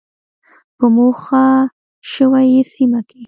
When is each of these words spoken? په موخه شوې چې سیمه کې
په 0.77 0.85
موخه 0.95 1.43
شوې 2.11 2.43
چې 2.53 2.61
سیمه 2.73 3.01
کې 3.09 3.19